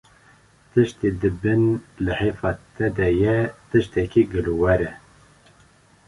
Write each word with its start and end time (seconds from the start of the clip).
tiştê 0.71 1.09
di 1.21 1.29
bin 1.41 1.63
lihêfa 2.05 2.51
te 2.75 2.85
de 2.97 3.09
ye 3.21 3.37
tiştekî 3.69 4.23
gilover 4.31 4.79
e 4.89 4.91